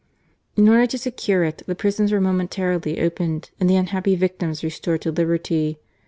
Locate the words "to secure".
0.87-1.43